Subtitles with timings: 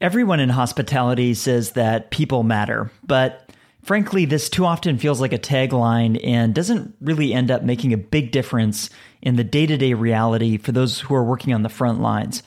[0.00, 3.50] Everyone in hospitality says that people matter, but
[3.82, 7.98] frankly, this too often feels like a tagline and doesn't really end up making a
[7.98, 8.90] big difference
[9.22, 12.44] in the day to day reality for those who are working on the front lines.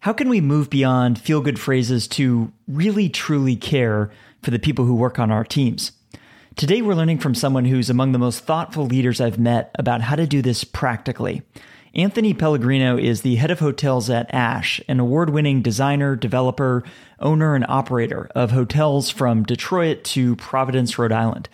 [0.00, 4.10] How can we move beyond feel good phrases to really truly care
[4.42, 5.92] for the people who work on our teams?
[6.56, 10.16] Today, we're learning from someone who's among the most thoughtful leaders I've met about how
[10.16, 11.42] to do this practically.
[11.94, 16.84] Anthony Pellegrino is the head of hotels at Ash, an award winning designer, developer,
[17.18, 21.48] owner, and operator of hotels from Detroit to Providence, Rhode Island.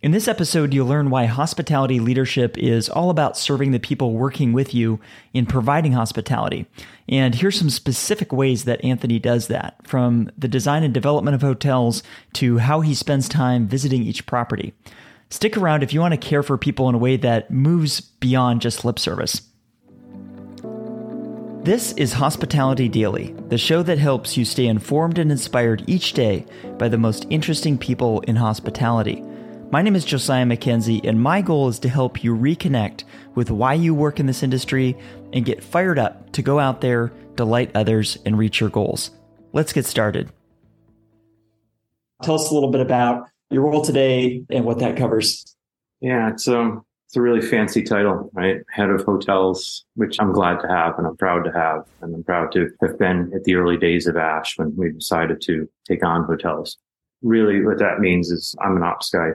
[0.00, 4.54] In this episode, you'll learn why hospitality leadership is all about serving the people working
[4.54, 5.00] with you
[5.34, 6.64] in providing hospitality.
[7.06, 11.42] And here's some specific ways that Anthony does that, from the design and development of
[11.42, 12.02] hotels
[12.34, 14.72] to how he spends time visiting each property.
[15.28, 18.62] Stick around if you want to care for people in a way that moves beyond
[18.62, 19.42] just lip service.
[21.64, 26.44] This is Hospitality Daily, the show that helps you stay informed and inspired each day
[26.76, 29.22] by the most interesting people in hospitality.
[29.70, 33.04] My name is Josiah Mackenzie, and my goal is to help you reconnect
[33.34, 34.94] with why you work in this industry
[35.32, 39.12] and get fired up to go out there, delight others, and reach your goals.
[39.54, 40.30] Let's get started.
[42.22, 45.56] Tell us a little bit about your role today and what that covers.
[46.02, 48.62] Yeah, it's um, it's a really fancy title, right?
[48.72, 51.86] Head of hotels, which I'm glad to have and I'm proud to have.
[52.00, 55.40] And I'm proud to have been at the early days of Ash when we decided
[55.42, 56.76] to take on hotels.
[57.22, 59.28] Really, what that means is I'm an ops guy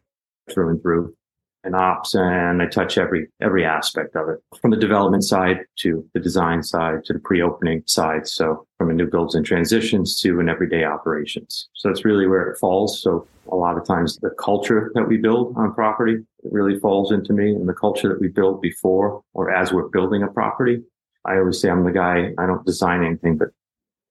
[0.52, 1.16] through and through
[1.64, 6.06] and ops and I touch every every aspect of it from the development side to
[6.14, 8.28] the design side to the pre-opening side.
[8.28, 11.70] So from a new builds and transitions to an everyday operations.
[11.74, 13.02] So that's really where it falls.
[13.02, 17.34] So a lot of times the culture that we build on property really falls into
[17.34, 20.82] me and the culture that we build before or as we're building a property.
[21.26, 23.50] I always say I'm the guy I don't design anything but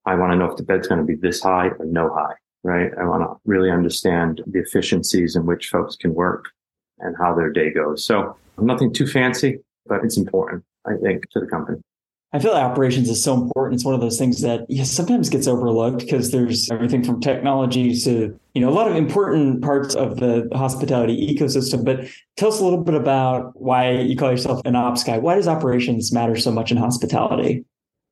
[0.05, 2.35] I want to know if the bed's going to be this high or no high
[2.65, 2.91] right?
[3.01, 6.51] I want to really understand the efficiencies in which folks can work
[7.01, 8.05] and how their day goes.
[8.05, 11.79] So nothing too fancy, but it's important, I think, to the company.
[12.31, 13.77] I feel like operations is so important.
[13.77, 17.99] It's one of those things that yeah, sometimes gets overlooked because there's everything from technology
[18.01, 21.87] to, you know, a lot of important parts of the hospitality ecosystem.
[21.87, 22.07] But
[22.37, 25.17] tell us a little bit about why you call yourself an ops guy.
[25.17, 27.65] Why does operations matter so much in hospitality?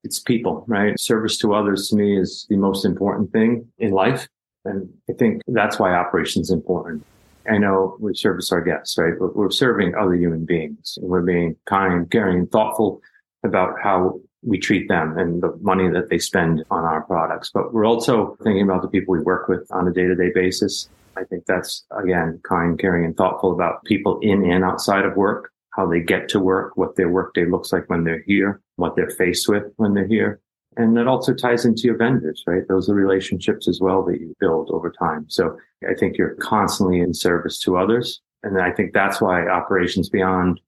[0.03, 0.99] It's people, right?
[0.99, 4.29] Service to others to me is the most important thing in life.
[4.65, 7.05] And I think that's why operations is important.
[7.51, 9.15] I know we service our guests, right?
[9.19, 10.99] But we're serving other human beings.
[11.01, 13.01] We're being kind, caring, thoughtful
[13.45, 17.51] about how we treat them and the money that they spend on our products.
[17.53, 20.31] But we're also thinking about the people we work with on a day to day
[20.35, 20.89] basis.
[21.17, 25.51] I think that's again, kind, caring and thoughtful about people in and outside of work,
[25.71, 29.11] how they get to work, what their workday looks like when they're here, what they're
[29.11, 30.41] faced with when they're here.
[30.77, 32.63] And that also ties into your vendors, right?
[32.69, 35.25] Those are relationships as well that you build over time.
[35.29, 35.57] So
[35.89, 38.21] I think you're constantly in service to others.
[38.43, 40.61] And I think that's why operations beyond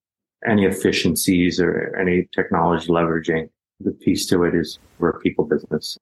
[0.47, 3.49] any efficiencies or any technology leveraging,
[3.81, 5.99] the piece to it is we're a people business.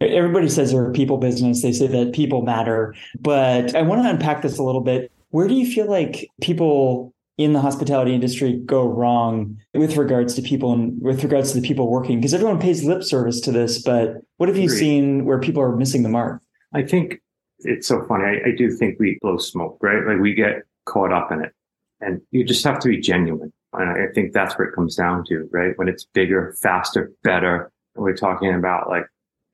[0.00, 1.62] Everybody says they're a people business.
[1.62, 5.10] They say that people matter, but I want to unpack this a little bit.
[5.30, 10.42] Where do you feel like people in the hospitality industry go wrong with regards to
[10.42, 12.18] people and with regards to the people working?
[12.18, 14.78] Because everyone pays lip service to this, but what have you Agreed.
[14.78, 16.42] seen where people are missing the mark?
[16.74, 17.20] I think
[17.60, 18.24] it's so funny.
[18.24, 20.04] I, I do think we blow smoke, right?
[20.04, 21.52] Like we get caught up in it
[22.00, 23.52] and you just have to be genuine.
[23.72, 25.72] And I think that's where it comes down to, right?
[25.76, 27.70] When it's bigger, faster, better.
[27.94, 29.06] And we're talking about like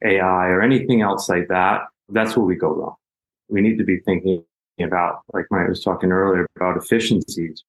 [0.04, 1.82] AI or anything else like that.
[2.08, 2.94] That's where we go wrong.
[3.48, 4.44] We need to be thinking
[4.80, 7.64] about, like when I was talking earlier about efficiencies,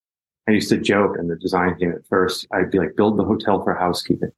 [0.47, 3.23] I used to joke in the design team at first, I'd be like, build the
[3.23, 4.31] hotel for housekeeping.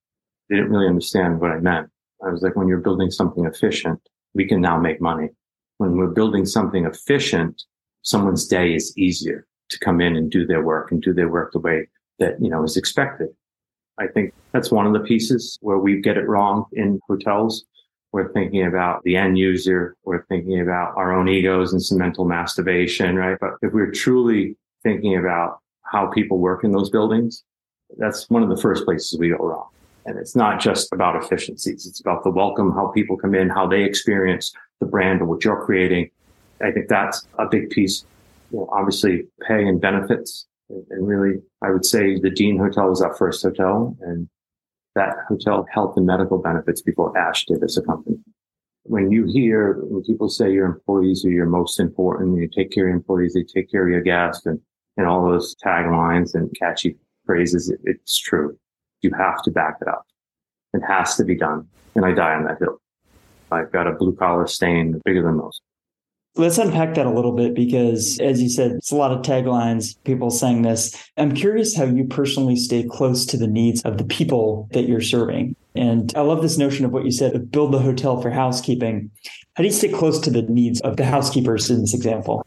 [0.49, 1.89] They didn't really understand what I meant.
[2.25, 3.99] I was like, when you're building something efficient,
[4.33, 5.29] we can now make money.
[5.77, 7.61] When we're building something efficient,
[8.03, 11.51] someone's day is easier to come in and do their work and do their work
[11.51, 11.87] the way
[12.19, 13.27] that, you know, is expected.
[13.99, 17.65] I think that's one of the pieces where we get it wrong in hotels.
[18.13, 19.95] We're thinking about the end user.
[20.05, 23.37] We're thinking about our own egos and some mental masturbation, right?
[23.39, 25.59] But if we're truly thinking about
[25.91, 27.43] how people work in those buildings,
[27.97, 29.67] that's one of the first places we go wrong.
[30.05, 31.85] And it's not just about efficiencies.
[31.85, 35.43] It's about the welcome, how people come in, how they experience the brand and what
[35.43, 36.09] you're creating.
[36.61, 38.05] I think that's a big piece.
[38.69, 40.45] Obviously pay and benefits.
[40.69, 44.29] And really, I would say the Dean Hotel was our first hotel and
[44.95, 48.17] that hotel health and medical benefits before Ash did as a company.
[48.83, 52.85] When you hear when people say your employees are your most important, you take care
[52.85, 54.59] of your employees, they take care of your guests and
[54.97, 57.69] and all those taglines and catchy phrases.
[57.69, 58.57] It, it's true.
[59.01, 60.05] You have to back it up.
[60.73, 61.67] It has to be done.
[61.95, 62.81] And I die on that hill.
[63.51, 65.61] I've got a blue collar stain bigger than most.
[66.35, 69.95] Let's unpack that a little bit because, as you said, it's a lot of taglines,
[70.03, 70.95] people saying this.
[71.17, 75.01] I'm curious how you personally stay close to the needs of the people that you're
[75.01, 75.55] serving.
[75.75, 79.09] And I love this notion of what you said of build the hotel for housekeeping.
[79.55, 82.45] How do you stay close to the needs of the housekeepers in this example?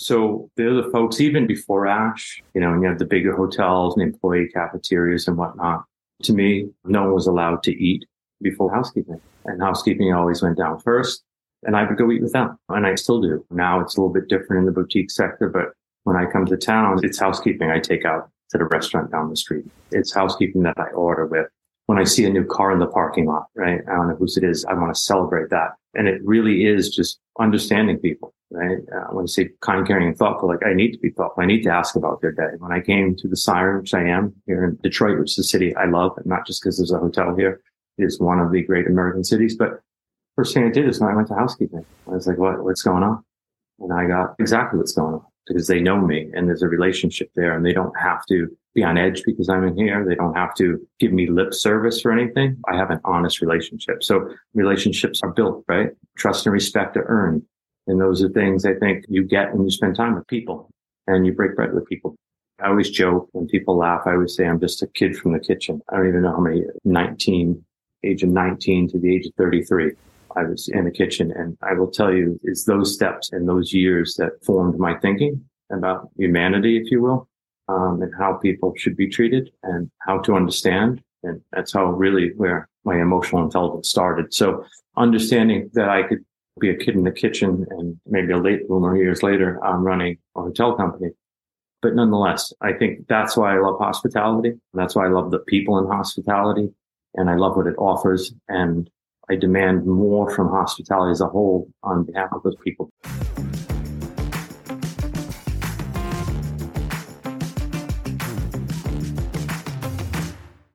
[0.00, 3.96] So they're the folks, even before ASH, you know, and you have the bigger hotels
[3.96, 5.86] and employee cafeterias and whatnot.
[6.22, 8.04] To me, no one was allowed to eat
[8.40, 9.20] before housekeeping.
[9.46, 11.24] And housekeeping always went down first
[11.64, 12.56] and I would go eat with them.
[12.68, 13.44] And I still do.
[13.50, 15.72] Now it's a little bit different in the boutique sector, but
[16.04, 19.36] when I come to town, it's housekeeping I take out to the restaurant down the
[19.36, 19.64] street.
[19.90, 21.48] It's housekeeping that I order with.
[21.88, 23.80] When I see a new car in the parking lot, right?
[23.88, 24.64] I don't know whose it is.
[24.66, 25.70] I want to celebrate that.
[25.94, 28.78] And it really is just understanding people, right?
[28.94, 31.42] Uh, when I say kind, caring, and thoughtful, like I need to be thoughtful.
[31.42, 32.50] I need to ask about their day.
[32.58, 35.44] When I came to the Siren, which I am here in Detroit, which is a
[35.44, 37.62] city I love, and not just because there's a hotel here,
[37.96, 39.80] it is one of the great American cities, but
[40.38, 42.82] First thing I did is when I went to housekeeping, I was like, what, what's
[42.82, 43.24] going on?
[43.80, 47.30] And I got exactly what's going on because they know me and there's a relationship
[47.34, 50.04] there and they don't have to be on edge because I'm in here.
[50.06, 52.56] They don't have to give me lip service or anything.
[52.68, 54.04] I have an honest relationship.
[54.04, 55.90] So relationships are built, right?
[56.16, 57.42] Trust and respect are earned.
[57.86, 60.70] And those are things I think you get when you spend time with people
[61.06, 62.14] and you break bread with people.
[62.60, 64.02] I always joke when people laugh.
[64.04, 65.80] I always say I'm just a kid from the kitchen.
[65.88, 67.64] I don't even know how many 19,
[68.04, 69.92] age of 19 to the age of 33.
[70.38, 71.32] I was in the kitchen.
[71.32, 75.44] And I will tell you, it's those steps and those years that formed my thinking
[75.70, 77.28] about humanity, if you will,
[77.68, 81.02] um, and how people should be treated and how to understand.
[81.22, 84.32] And that's how really where my emotional intelligence started.
[84.32, 84.64] So
[84.96, 86.24] understanding that I could
[86.60, 90.18] be a kid in the kitchen and maybe a late bloomer years later, I'm running
[90.36, 91.10] a hotel company.
[91.82, 94.54] But nonetheless, I think that's why I love hospitality.
[94.74, 96.70] That's why I love the people in hospitality
[97.14, 98.32] and I love what it offers.
[98.48, 98.90] And
[99.30, 102.90] I demand more from hospitality as a whole on behalf of those people.